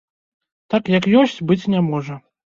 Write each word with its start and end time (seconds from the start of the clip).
Так, 0.75 0.89
як 0.97 1.03
ёсць, 1.21 1.37
быць 1.53 1.61
не 1.77 1.85
можа. 1.91 2.21